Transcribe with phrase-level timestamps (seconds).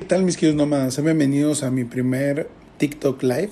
[0.00, 1.00] ¿Qué tal mis queridos nómadas?
[1.04, 3.50] Bienvenidos a mi primer TikTok Live.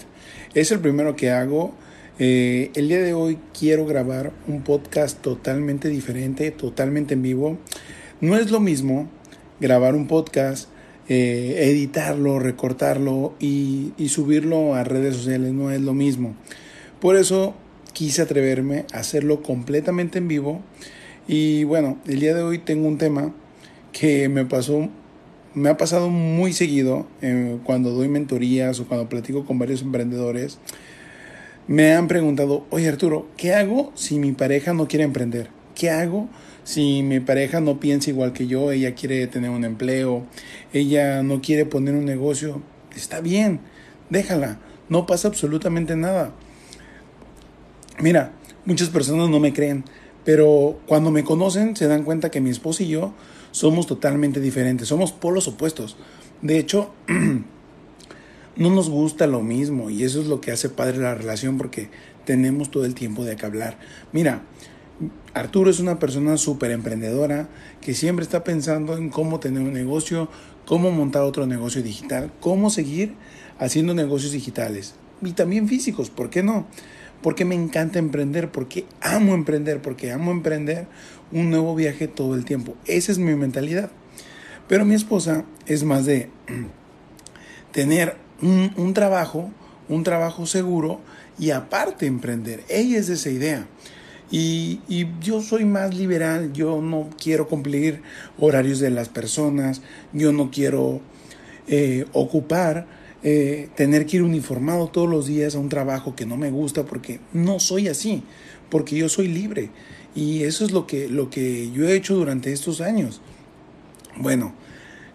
[0.54, 1.74] Es el primero que hago.
[2.18, 7.58] Eh, el día de hoy quiero grabar un podcast totalmente diferente, totalmente en vivo.
[8.22, 9.10] No es lo mismo
[9.60, 10.70] grabar un podcast,
[11.10, 15.52] eh, editarlo, recortarlo y, y subirlo a redes sociales.
[15.52, 16.34] No es lo mismo.
[16.98, 17.54] Por eso
[17.92, 20.62] quise atreverme a hacerlo completamente en vivo.
[21.28, 23.34] Y bueno, el día de hoy tengo un tema
[23.92, 24.88] que me pasó
[25.54, 30.58] me ha pasado muy seguido eh, cuando doy mentorías o cuando platico con varios emprendedores.
[31.66, 35.50] Me han preguntado, oye Arturo, ¿qué hago si mi pareja no quiere emprender?
[35.74, 36.28] ¿Qué hago
[36.64, 38.72] si mi pareja no piensa igual que yo?
[38.72, 40.24] Ella quiere tener un empleo,
[40.72, 42.62] ella no quiere poner un negocio.
[42.96, 43.60] Está bien,
[44.10, 46.32] déjala, no pasa absolutamente nada.
[48.00, 48.32] Mira,
[48.64, 49.84] muchas personas no me creen,
[50.24, 53.12] pero cuando me conocen se dan cuenta que mi esposa y yo
[53.50, 55.96] somos totalmente diferentes, somos polos opuestos.
[56.42, 56.92] De hecho,
[58.56, 61.90] no nos gusta lo mismo y eso es lo que hace padre la relación porque
[62.24, 63.78] tenemos todo el tiempo de que hablar.
[64.12, 64.42] Mira,
[65.34, 67.48] Arturo es una persona súper emprendedora
[67.80, 70.28] que siempre está pensando en cómo tener un negocio,
[70.66, 73.14] cómo montar otro negocio digital, cómo seguir
[73.58, 76.66] haciendo negocios digitales y también físicos, ¿por qué no?
[77.22, 80.86] Porque me encanta emprender, porque amo emprender, porque amo emprender
[81.32, 82.74] un nuevo viaje todo el tiempo.
[82.86, 83.90] Esa es mi mentalidad.
[84.68, 86.28] Pero mi esposa es más de
[87.72, 89.50] tener un, trabajo,
[89.88, 91.00] un trabajo seguro
[91.38, 92.62] y aparte emprender.
[92.68, 93.66] Ella es de esa idea.
[94.30, 94.80] Y,
[95.22, 98.02] yo soy más liberal, yo no quiero cumplir
[98.38, 99.80] horarios de las personas,
[100.12, 101.00] yo no quiero
[101.66, 102.86] eh, ocupar,
[103.22, 106.84] eh, tener que ir uniformado todos los días a un trabajo que no me gusta
[106.84, 108.22] porque no soy así,
[108.70, 109.70] porque yo soy libre.
[110.14, 113.20] Y eso es lo que, lo que yo he hecho durante estos años.
[114.16, 114.54] Bueno,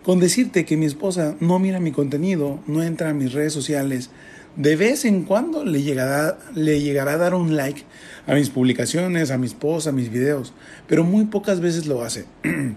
[0.03, 4.09] con decirte que mi esposa no mira mi contenido, no entra a mis redes sociales,
[4.55, 7.83] de vez en cuando le llegará, le llegará a dar un like
[8.27, 10.53] a mis publicaciones, a mi esposa, a mis videos,
[10.87, 12.25] pero muy pocas veces lo hace.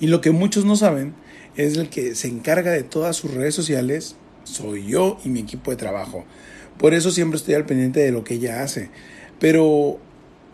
[0.00, 1.14] y lo que muchos no saben
[1.56, 5.70] es el que se encarga de todas sus redes sociales, soy yo y mi equipo
[5.70, 6.24] de trabajo.
[6.78, 8.90] Por eso siempre estoy al pendiente de lo que ella hace.
[9.38, 9.98] Pero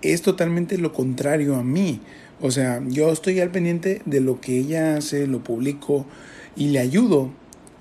[0.03, 2.01] es totalmente lo contrario a mí.
[2.41, 6.07] O sea, yo estoy al pendiente de lo que ella hace, lo publico
[6.57, 7.31] y le ayudo.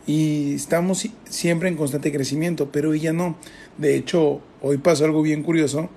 [0.05, 3.37] Y estamos siempre en constante crecimiento, pero ella no.
[3.77, 5.89] De hecho, hoy pasó algo bien curioso.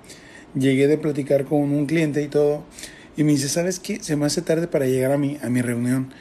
[0.55, 2.63] Llegué de platicar con un cliente y todo.
[3.17, 3.99] Y me dice, ¿sabes qué?
[4.01, 6.11] Se me hace tarde para llegar a mi, a mi reunión.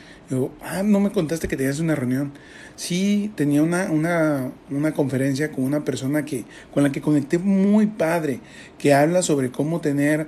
[0.62, 2.32] Ah, no me contaste que tenías una reunión.
[2.76, 7.86] Sí, tenía una, una, una conferencia con una persona que, con la que conecté muy
[7.86, 8.40] padre,
[8.78, 10.26] que habla sobre cómo tener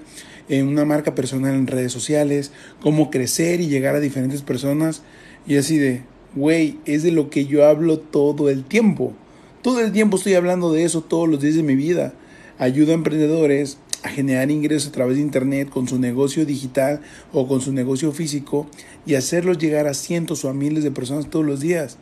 [0.49, 5.03] eh, una marca personal en redes sociales, cómo crecer y llegar a diferentes personas.
[5.47, 6.03] Y así de,
[6.35, 9.15] güey, es de lo que yo hablo todo el tiempo.
[9.63, 12.13] Todo el tiempo estoy hablando de eso todos los días de mi vida.
[12.59, 17.01] Ayudo a emprendedores a generar ingresos a través de Internet con su negocio digital
[17.33, 18.69] o con su negocio físico
[19.05, 21.99] y hacerlos llegar a cientos o a miles de personas todos los días.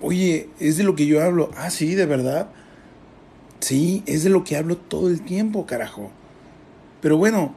[0.00, 1.50] Oye, es de lo que yo hablo.
[1.56, 2.48] Ah, sí, de verdad.
[3.58, 6.12] Sí, es de lo que hablo todo el tiempo, carajo.
[7.00, 7.54] Pero bueno,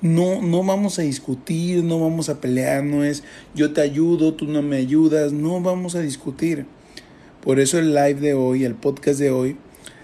[0.00, 4.46] no, no vamos a discutir, no vamos a pelear, no es yo te ayudo, tú
[4.46, 6.66] no me ayudas, no vamos a discutir.
[7.42, 9.56] Por eso el live de hoy, el podcast de hoy,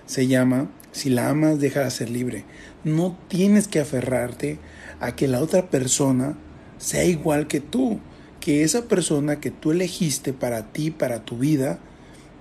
[0.07, 2.45] se llama si la amas, déjala ser libre.
[2.85, 4.59] No tienes que aferrarte
[5.01, 6.37] a que la otra persona
[6.79, 8.01] sea igual que tú,
[8.41, 11.79] que esa persona que tú elegiste para ti, para tu vida,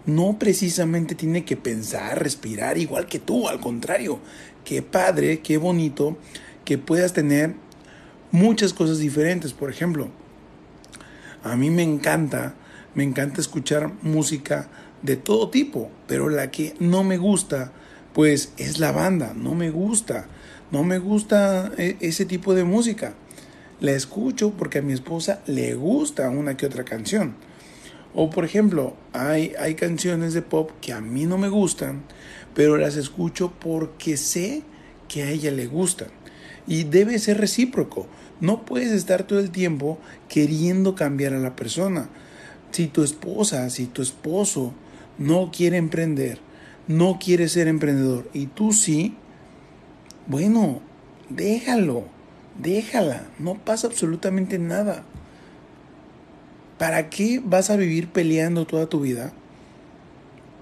[0.06, 4.20] no precisamente tiene que pensar, respirar igual que tú, al contrario,
[4.64, 6.18] qué padre, qué bonito
[6.66, 7.54] que puedas tener
[8.32, 9.54] muchas cosas diferentes.
[9.54, 10.10] Por ejemplo,
[11.44, 12.56] a mí me encanta,
[12.96, 14.70] me encanta escuchar música
[15.02, 17.72] de todo tipo, pero la que no me gusta
[18.14, 20.28] pues es la banda, no me gusta,
[20.72, 23.14] no me gusta e, ese tipo de música.
[23.80, 27.36] La escucho porque a mi esposa le gusta una que otra canción.
[28.14, 32.04] O por ejemplo, hay, hay canciones de pop que a mí no me gustan,
[32.54, 34.64] pero las escucho porque sé
[35.08, 36.10] que a ella le gustan.
[36.68, 38.08] Y debe ser recíproco.
[38.42, 42.10] No puedes estar todo el tiempo queriendo cambiar a la persona.
[42.72, 44.74] Si tu esposa, si tu esposo
[45.18, 46.40] no quiere emprender,
[46.90, 49.16] no quiere ser emprendedor y tú sí,
[50.28, 50.82] bueno,
[51.30, 52.04] déjalo,
[52.62, 55.06] déjala, no pasa absolutamente nada.
[56.78, 59.32] ¿Para qué vas a vivir peleando toda tu vida?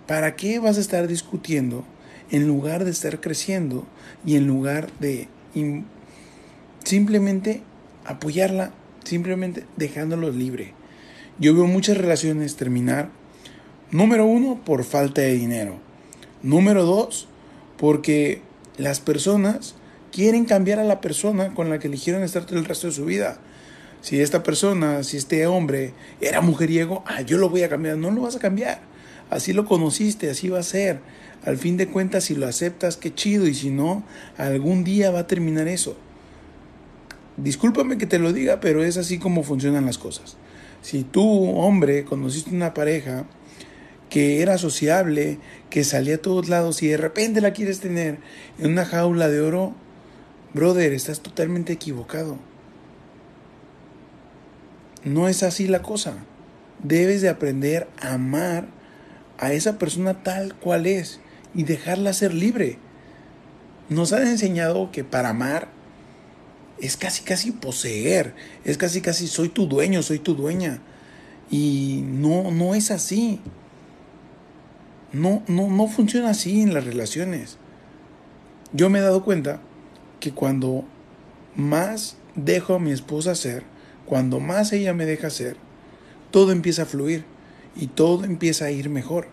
[0.05, 1.83] ¿Para qué vas a estar discutiendo
[2.29, 3.87] en lugar de estar creciendo
[4.23, 5.27] y en lugar de
[6.83, 7.63] simplemente
[8.05, 8.71] apoyarla,
[9.03, 10.77] simplemente dejándolo libre?
[11.39, 13.09] yo veo muchas relaciones terminar,
[13.91, 15.79] número uno, por falta de dinero.
[16.47, 17.27] Número dos,
[17.77, 18.41] porque
[18.77, 19.75] las personas
[20.13, 23.03] quieren cambiar a la persona con la que eligieron estar todo el resto de su
[23.03, 23.37] vida.
[23.99, 25.91] Si esta persona, si este hombre
[26.21, 27.97] era mujeriego, ah, yo lo voy a cambiar.
[27.97, 28.79] No lo vas a cambiar.
[29.29, 31.01] Así lo conociste, así va a ser.
[31.43, 33.45] Al fin de cuentas, si lo aceptas, qué chido.
[33.45, 34.05] Y si no,
[34.37, 35.97] algún día va a terminar eso.
[37.35, 40.37] Discúlpame que te lo diga, pero es así como funcionan las cosas.
[40.81, 43.25] Si tú, hombre, conociste una pareja
[44.09, 45.39] que era sociable,
[45.69, 48.19] que salía a todos lados y de repente la quieres tener
[48.59, 49.73] en una jaula de oro,
[50.53, 52.37] brother, estás totalmente equivocado.
[55.03, 56.17] No es así la cosa.
[56.83, 58.67] Debes de aprender a amar
[59.37, 61.19] a esa persona tal cual es
[61.53, 62.77] y dejarla ser libre.
[63.89, 65.69] Nos han enseñado que para amar
[66.79, 70.81] es casi casi poseer, es casi casi soy tu dueño, soy tu dueña.
[71.49, 73.39] Y no, no es así.
[75.13, 77.57] No, no, no funciona así en las relaciones.
[78.73, 79.61] Yo me he dado cuenta
[80.19, 80.83] que cuando
[81.55, 83.63] más dejo a mi esposa ser,
[84.05, 85.57] cuando más ella me deja ser,
[86.31, 87.25] todo empieza a fluir
[87.75, 89.27] y todo empieza a ir mejor.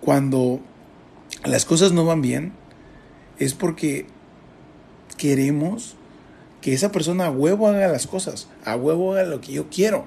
[0.00, 0.60] Cuando
[1.44, 2.52] las cosas no van bien,
[3.38, 4.06] es porque
[5.16, 5.96] queremos
[6.60, 10.06] que esa persona a huevo haga las cosas, a huevo haga lo que yo quiero.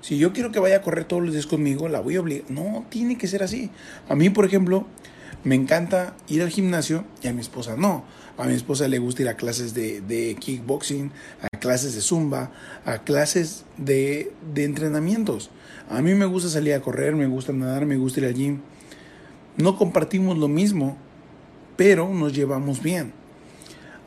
[0.00, 2.50] Si yo quiero que vaya a correr todos los días conmigo, la voy a obligar.
[2.50, 3.70] No, tiene que ser así.
[4.08, 4.86] A mí, por ejemplo,
[5.44, 8.04] me encanta ir al gimnasio y a mi esposa no.
[8.36, 11.10] A mi esposa le gusta ir a clases de, kickboxing,
[11.42, 12.52] a clases de zumba,
[12.84, 15.50] a clases de, de entrenamientos.
[15.90, 18.60] A mí me gusta salir a correr, me gusta nadar, me gusta ir al gym.
[19.56, 20.96] No compartimos lo mismo,
[21.76, 23.12] pero nos llevamos bien.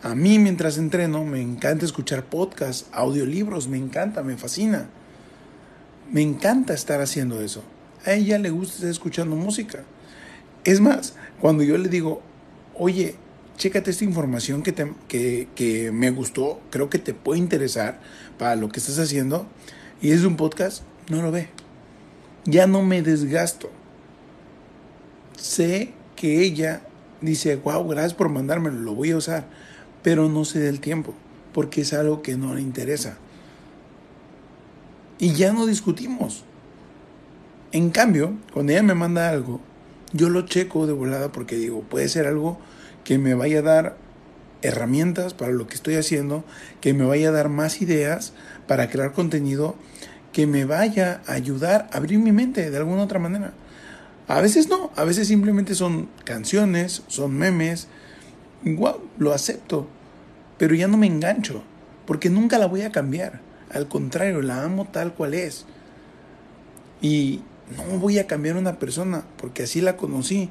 [0.04, 4.90] A mí mientras entreno me encanta escuchar podcasts, audiolibros, me encanta, me fascina.
[6.10, 7.64] Me encanta estar haciendo eso.
[8.06, 9.84] A ella le gusta estar escuchando música.
[10.64, 12.22] Es más, cuando yo le digo,
[12.76, 13.16] oye,
[13.58, 18.00] chécate esta información que, te, que, que me gustó, creo que te puede interesar
[18.38, 19.48] para lo que estás haciendo,
[20.02, 21.50] y es un podcast, no lo ve.
[22.46, 23.70] Ya no me desgasto.
[25.38, 26.82] Sé que ella
[27.20, 29.46] dice, wow, gracias por mandármelo, lo voy a usar
[30.02, 31.14] pero no se dé el tiempo,
[31.54, 33.18] porque es algo que no le interesa.
[35.22, 36.44] Y ya no discutimos.
[37.72, 39.62] En cambio, cuando ella me manda algo,
[40.14, 42.58] yo lo checo de volada porque digo, puede ser algo
[43.04, 43.98] que me vaya a dar
[44.64, 46.44] herramientas para lo que estoy haciendo,
[46.82, 48.34] que me vaya a dar más ideas
[48.68, 49.76] para crear contenido,
[50.34, 53.54] que me vaya a ayudar a abrir mi mente de alguna otra manera.
[54.28, 57.90] A veces no, a veces simplemente son canciones, son memes,
[58.64, 59.88] wow, lo acepto,
[60.58, 61.62] pero ya no me engancho,
[62.08, 63.51] porque nunca la voy a cambiar.
[63.74, 65.66] Al contrario, la amo tal cual es.
[67.02, 67.42] Y
[67.76, 70.50] no voy a cambiar una persona, porque así la conocí.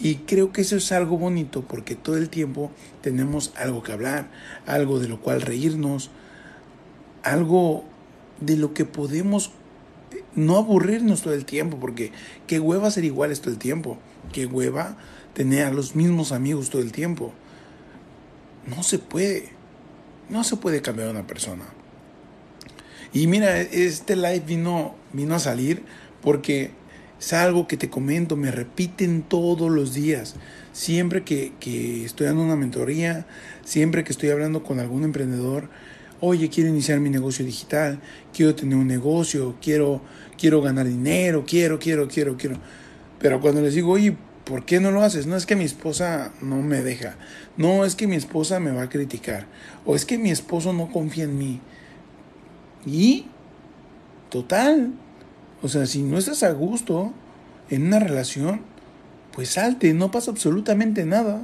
[0.00, 2.70] Y creo que eso es algo bonito, porque todo el tiempo
[3.02, 4.30] tenemos algo que hablar,
[4.66, 6.10] algo de lo cual reírnos,
[7.22, 7.84] algo
[8.40, 9.52] de lo que podemos
[10.34, 12.12] no aburrirnos todo el tiempo, porque
[12.46, 13.98] qué hueva ser iguales todo el tiempo,
[14.32, 14.96] qué hueva
[15.34, 17.32] tener a los mismos amigos todo el tiempo.
[18.66, 19.50] No se puede.
[20.28, 21.64] No se puede cambiar a una persona.
[23.12, 25.82] Y mira, este live vino, vino a salir
[26.22, 26.70] porque
[27.18, 30.36] es algo que te comento, me repiten todos los días.
[30.72, 33.26] Siempre que, que estoy dando una mentoría,
[33.64, 35.68] siempre que estoy hablando con algún emprendedor,
[36.20, 38.00] oye, quiero iniciar mi negocio digital,
[38.32, 40.02] quiero tener un negocio, quiero,
[40.36, 42.56] quiero ganar dinero, quiero, quiero, quiero, quiero.
[43.18, 44.16] Pero cuando les digo, oye,
[44.48, 45.26] ¿Por qué no lo haces?
[45.26, 47.16] No es que mi esposa no me deja.
[47.58, 49.44] No es que mi esposa me va a criticar.
[49.84, 51.60] O es que mi esposo no confía en mí.
[52.86, 53.26] Y,
[54.30, 54.92] total.
[55.62, 57.12] O sea, si no estás a gusto
[57.70, 58.60] en una relación,
[59.32, 61.42] pues salte, no pasa absolutamente nada.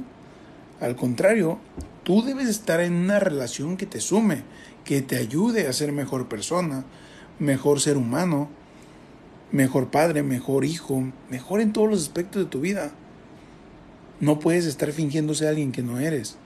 [0.79, 1.59] Al contrario,
[2.03, 4.43] tú debes estar en una relación que te sume,
[4.83, 6.85] que te ayude a ser mejor persona,
[7.39, 8.49] mejor ser humano
[9.55, 12.91] mejor padre, mejor hijo, mejor en todos los aspectos de tu vida.
[14.19, 16.37] No puedes estar fingiéndose alguien que no eres.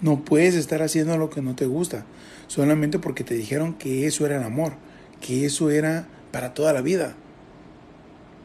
[0.00, 2.04] No puedes estar haciendo lo que no te gusta,
[2.46, 4.72] solamente porque te dijeron que eso era el amor,
[5.20, 7.14] que eso era para toda la vida.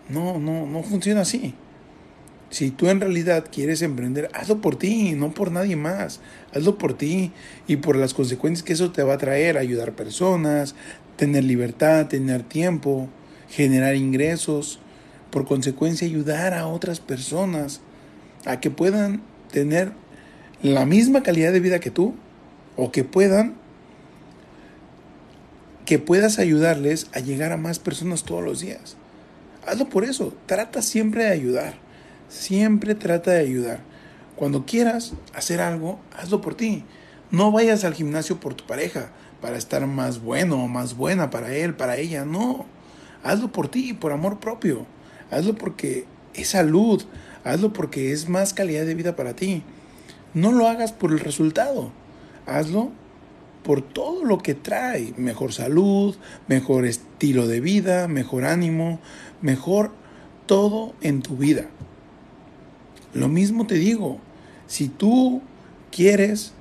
[0.09, 1.55] No, no, no funciona así.
[2.49, 6.21] Si tú en realidad quieres emprender, hazlo por ti, no por nadie más.
[6.53, 7.31] Hazlo por ti
[7.67, 10.75] y por las consecuencias que eso te va a traer, ayudar personas,
[11.17, 13.09] tener libertad, tener tiempo,
[13.49, 14.79] generar ingresos,
[15.31, 17.81] por consecuencia ayudar a otras personas
[18.45, 19.21] a que puedan
[19.51, 19.91] tener
[20.61, 22.15] la misma calidad de vida que tú
[22.75, 23.55] o que puedan
[25.85, 28.97] que puedas ayudarles a llegar a más personas todos los días.
[29.65, 30.33] Hazlo por eso.
[30.47, 31.75] Trata siempre de ayudar.
[32.27, 33.79] Siempre trata de ayudar.
[34.35, 36.83] Cuando quieras hacer algo, hazlo por ti.
[37.31, 41.55] No vayas al gimnasio por tu pareja para estar más bueno o más buena para
[41.55, 42.25] él, para ella.
[42.25, 42.65] No.
[43.23, 44.87] Hazlo por ti, por amor propio.
[45.31, 47.03] Hazlo porque es salud.
[47.43, 49.63] Hazlo porque es más calidad de vida para ti.
[50.35, 51.91] No lo hagas por el resultado.
[52.45, 52.91] Hazlo
[53.63, 55.13] por todo lo que trae.
[55.17, 56.15] Mejor salud,
[56.47, 58.99] mejor estilo de vida, mejor ánimo,
[59.41, 59.91] mejor
[60.45, 61.65] todo en tu vida.
[63.13, 64.19] Lo mismo te digo,
[64.67, 65.41] si tú
[65.91, 66.53] quieres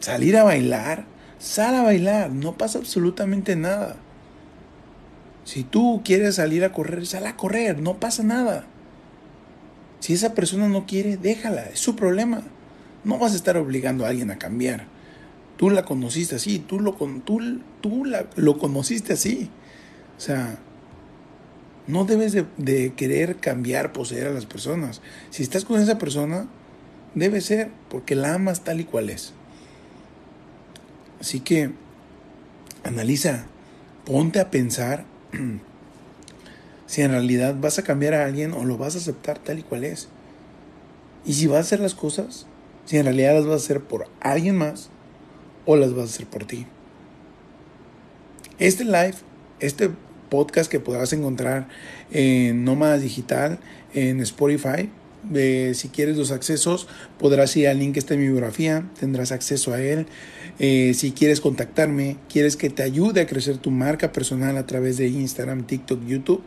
[0.00, 1.06] salir a bailar,
[1.38, 3.96] sal a bailar, no pasa absolutamente nada.
[5.44, 8.64] Si tú quieres salir a correr, sal a correr, no pasa nada.
[10.00, 12.42] Si esa persona no quiere, déjala, es su problema.
[13.04, 14.86] No vas a estar obligando a alguien a cambiar.
[15.56, 16.92] Tú la conociste así, tú lo,
[17.24, 17.40] tú,
[17.80, 19.50] tú la, lo conociste así.
[20.16, 20.58] O sea,
[21.86, 25.00] no debes de, de, querer cambiar, poseer a las personas.
[25.30, 26.46] Si estás con esa persona,
[27.14, 29.34] debe ser porque la amas tal y cual es.
[31.20, 31.70] Así que
[32.84, 33.46] analiza,
[34.04, 35.04] ponte a pensar
[36.86, 39.62] si en realidad vas a cambiar a alguien o lo vas a aceptar tal y
[39.62, 40.08] cual es.
[41.24, 42.46] Y si vas a hacer las cosas,
[42.84, 44.90] si en realidad las vas a hacer por alguien más
[45.66, 46.66] o las vas a hacer por ti.
[48.58, 49.14] Este live,
[49.60, 49.90] este
[50.28, 51.68] podcast que podrás encontrar
[52.10, 53.58] en Nómada Digital,
[53.94, 54.88] en Spotify,
[55.74, 59.72] si quieres los accesos, podrás ir al link que está en mi biografía, tendrás acceso
[59.72, 60.06] a él.
[60.58, 64.96] Eh, si quieres contactarme, quieres que te ayude a crecer tu marca personal a través
[64.96, 66.42] de Instagram, TikTok, YouTube,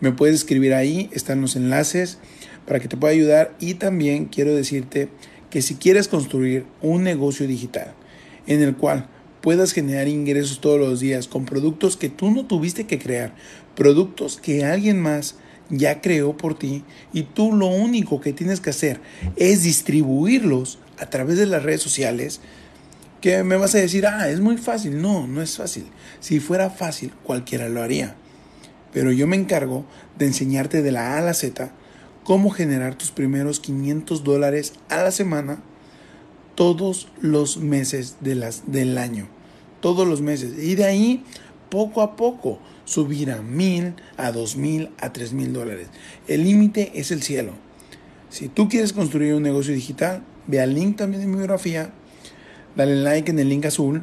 [0.00, 2.18] me puedes escribir ahí, están los enlaces
[2.66, 3.54] para que te pueda ayudar.
[3.60, 5.08] Y también quiero decirte
[5.50, 7.94] que si quieres construir un negocio digital
[8.46, 9.08] en el cual
[9.40, 13.34] puedas generar ingresos todos los días con productos que tú no tuviste que crear,
[13.74, 15.36] productos que alguien más
[15.68, 19.00] ya creó por ti y tú lo único que tienes que hacer
[19.36, 22.40] es distribuirlos a través de las redes sociales,
[23.20, 25.00] que me vas a decir, ah, es muy fácil.
[25.00, 25.86] No, no es fácil.
[26.20, 28.14] Si fuera fácil, cualquiera lo haría.
[28.92, 29.84] Pero yo me encargo
[30.18, 31.72] de enseñarte de la A a la Z
[32.26, 35.62] cómo generar tus primeros 500 dólares a la semana
[36.56, 39.28] todos los meses de las, del año.
[39.80, 40.58] Todos los meses.
[40.58, 41.24] Y de ahí,
[41.70, 45.86] poco a poco, subir a mil, a dos mil, a tres mil dólares.
[46.26, 47.52] El límite es el cielo.
[48.28, 51.92] Si tú quieres construir un negocio digital, ve al link también de mi biografía,
[52.74, 54.02] dale like en el link azul.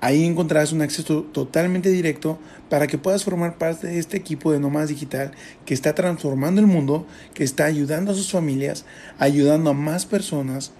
[0.00, 2.38] Ahí encontrarás un acceso totalmente directo
[2.70, 5.32] para que puedas formar parte de este equipo de Nomás Digital
[5.66, 8.86] que está transformando el mundo, que está ayudando a sus familias,
[9.18, 10.72] ayudando a más personas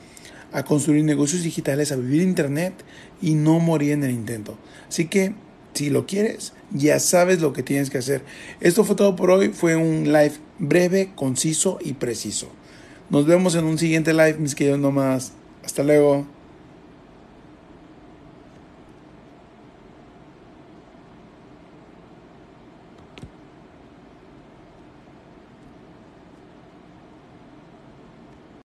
[0.52, 2.74] a construir negocios digitales, a vivir Internet
[3.20, 4.56] y no morir en el intento.
[4.88, 5.34] Así que
[5.74, 8.22] si lo quieres, ya sabes lo que tienes que hacer.
[8.60, 9.50] Esto fue todo por hoy.
[9.50, 12.48] Fue un live breve, conciso y preciso.
[13.08, 15.32] Nos vemos en un siguiente live, mis queridos nomás.
[15.64, 16.39] Hasta luego.